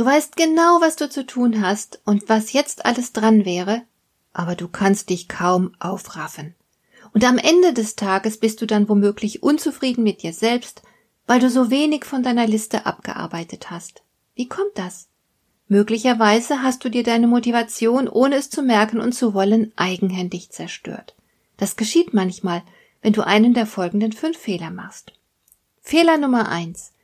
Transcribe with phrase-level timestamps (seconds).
[0.00, 3.82] Du weißt genau, was du zu tun hast und was jetzt alles dran wäre,
[4.32, 6.54] aber du kannst dich kaum aufraffen.
[7.12, 10.80] Und am Ende des Tages bist du dann womöglich unzufrieden mit dir selbst,
[11.26, 14.02] weil du so wenig von deiner Liste abgearbeitet hast.
[14.34, 15.08] Wie kommt das?
[15.68, 21.14] Möglicherweise hast du dir deine Motivation, ohne es zu merken und zu wollen, eigenhändig zerstört.
[21.58, 22.62] Das geschieht manchmal,
[23.02, 25.12] wenn du einen der folgenden fünf Fehler machst.
[25.82, 26.94] Fehler Nummer eins.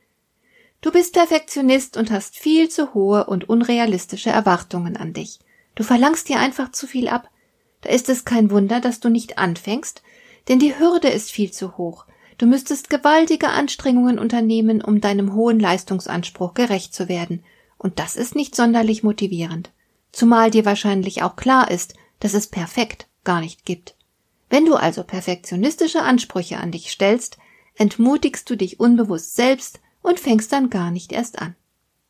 [0.87, 5.39] Du bist Perfektionist und hast viel zu hohe und unrealistische Erwartungen an dich.
[5.75, 7.29] Du verlangst dir einfach zu viel ab.
[7.81, 10.01] Da ist es kein Wunder, dass du nicht anfängst,
[10.47, 12.05] denn die Hürde ist viel zu hoch.
[12.37, 17.43] Du müsstest gewaltige Anstrengungen unternehmen, um deinem hohen Leistungsanspruch gerecht zu werden,
[17.77, 19.71] und das ist nicht sonderlich motivierend.
[20.13, 23.97] Zumal dir wahrscheinlich auch klar ist, dass es perfekt gar nicht gibt.
[24.49, 27.39] Wenn du also perfektionistische Ansprüche an dich stellst,
[27.75, 31.55] entmutigst du dich unbewusst selbst und fängst dann gar nicht erst an.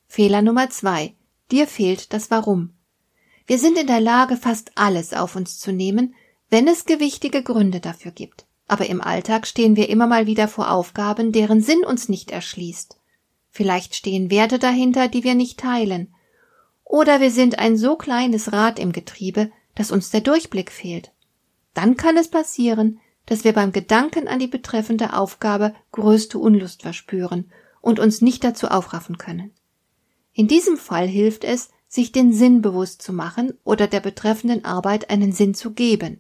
[0.08, 1.16] Fehler Nummer zwei.
[1.52, 2.74] Dir fehlt das Warum.
[3.48, 6.14] Wir sind in der Lage, fast alles auf uns zu nehmen,
[6.50, 8.46] wenn es gewichtige Gründe dafür gibt.
[8.68, 12.98] Aber im Alltag stehen wir immer mal wieder vor Aufgaben, deren Sinn uns nicht erschließt.
[13.50, 16.14] Vielleicht stehen Werte dahinter, die wir nicht teilen.
[16.84, 21.12] Oder wir sind ein so kleines Rad im Getriebe, dass uns der Durchblick fehlt.
[21.74, 27.50] Dann kann es passieren, dass wir beim Gedanken an die betreffende Aufgabe größte Unlust verspüren
[27.88, 29.52] und uns nicht dazu aufraffen können.
[30.34, 35.10] In diesem Fall hilft es, sich den Sinn bewusst zu machen oder der betreffenden Arbeit
[35.10, 36.20] einen Sinn zu geben.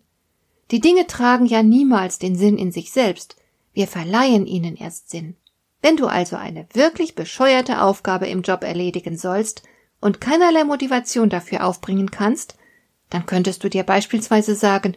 [0.71, 3.35] Die Dinge tragen ja niemals den Sinn in sich selbst,
[3.73, 5.35] wir verleihen ihnen erst Sinn.
[5.81, 9.63] Wenn du also eine wirklich bescheuerte Aufgabe im Job erledigen sollst
[9.99, 12.55] und keinerlei Motivation dafür aufbringen kannst,
[13.09, 14.95] dann könntest du dir beispielsweise sagen,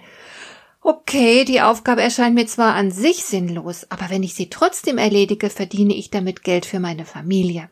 [0.82, 5.50] Okay, die Aufgabe erscheint mir zwar an sich sinnlos, aber wenn ich sie trotzdem erledige,
[5.50, 7.68] verdiene ich damit Geld für meine Familie.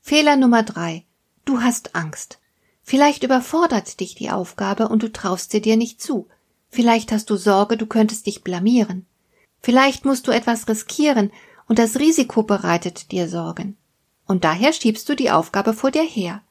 [0.00, 1.04] Fehler Nummer drei.
[1.44, 2.38] Du hast Angst.
[2.82, 6.28] Vielleicht überfordert dich die Aufgabe und du traust sie dir nicht zu.
[6.70, 9.06] Vielleicht hast du Sorge, du könntest dich blamieren.
[9.60, 11.30] Vielleicht musst du etwas riskieren
[11.68, 13.76] und das Risiko bereitet dir Sorgen.
[14.26, 16.42] Und daher schiebst du die Aufgabe vor dir her.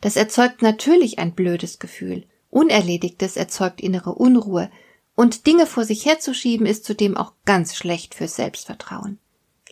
[0.00, 2.24] Das erzeugt natürlich ein blödes Gefühl.
[2.50, 4.70] Unerledigtes erzeugt innere Unruhe,
[5.14, 9.18] und Dinge vor sich herzuschieben ist zudem auch ganz schlecht fürs Selbstvertrauen.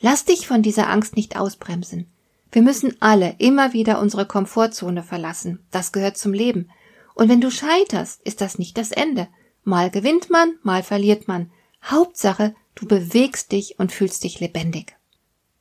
[0.01, 2.07] Lass dich von dieser Angst nicht ausbremsen.
[2.51, 5.65] Wir müssen alle immer wieder unsere Komfortzone verlassen.
[5.71, 6.71] Das gehört zum Leben.
[7.15, 9.29] Und wenn du scheiterst, ist das nicht das Ende.
[9.65, 11.51] Mal gewinnt man, mal verliert man.
[11.85, 14.97] Hauptsache, du bewegst dich und fühlst dich lebendig.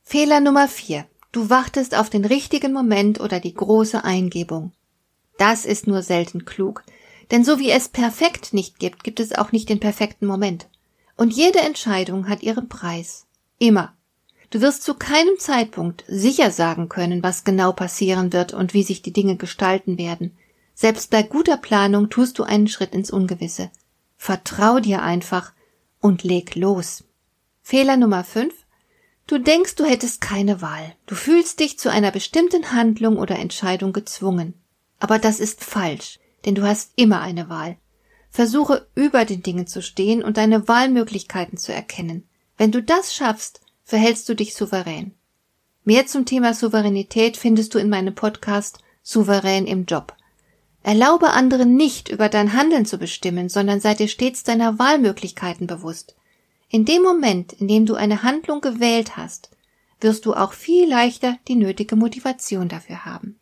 [0.02, 1.06] Fehler Nummer vier.
[1.30, 4.72] Du wartest auf den richtigen Moment oder die große Eingebung.
[5.38, 6.84] Das ist nur selten klug,
[7.32, 10.68] denn so wie es perfekt nicht gibt, gibt es auch nicht den perfekten Moment.
[11.16, 13.26] Und jede Entscheidung hat ihren Preis.
[13.58, 13.94] Immer.
[14.50, 19.00] Du wirst zu keinem Zeitpunkt sicher sagen können, was genau passieren wird und wie sich
[19.00, 20.36] die Dinge gestalten werden.
[20.74, 23.70] Selbst bei guter Planung tust du einen Schritt ins Ungewisse.
[24.18, 25.52] Vertrau dir einfach
[26.00, 27.04] und leg los.
[27.62, 28.52] Fehler Nummer 5.
[29.26, 30.94] Du denkst, du hättest keine Wahl.
[31.06, 34.52] Du fühlst dich zu einer bestimmten Handlung oder Entscheidung gezwungen.
[34.98, 37.76] Aber das ist falsch denn du hast immer eine Wahl.
[38.30, 42.26] Versuche über den Dingen zu stehen und deine Wahlmöglichkeiten zu erkennen.
[42.56, 45.12] Wenn du das schaffst, verhältst du dich souverän.
[45.84, 50.14] Mehr zum Thema Souveränität findest du in meinem Podcast Souverän im Job.
[50.82, 56.16] Erlaube anderen nicht über dein Handeln zu bestimmen, sondern sei dir stets deiner Wahlmöglichkeiten bewusst.
[56.70, 59.50] In dem Moment, in dem du eine Handlung gewählt hast,
[60.00, 63.38] wirst du auch viel leichter die nötige Motivation dafür haben.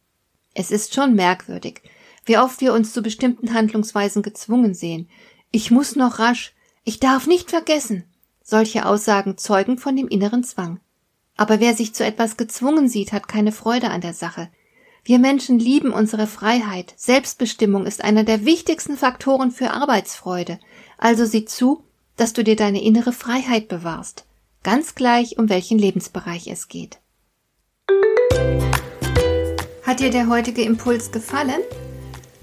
[0.52, 1.82] Es ist schon merkwürdig,
[2.24, 5.08] wie oft wir uns zu bestimmten Handlungsweisen gezwungen sehen.
[5.50, 8.04] Ich muss noch rasch, ich darf nicht vergessen.
[8.42, 10.80] Solche Aussagen zeugen von dem inneren Zwang.
[11.36, 14.50] Aber wer sich zu etwas gezwungen sieht, hat keine Freude an der Sache.
[15.04, 16.92] Wir Menschen lieben unsere Freiheit.
[16.96, 20.58] Selbstbestimmung ist einer der wichtigsten Faktoren für Arbeitsfreude.
[20.98, 21.84] Also sieh zu,
[22.16, 24.26] dass du dir deine innere Freiheit bewahrst.
[24.62, 26.98] Ganz gleich, um welchen Lebensbereich es geht.
[29.82, 31.62] Hat dir der heutige Impuls gefallen?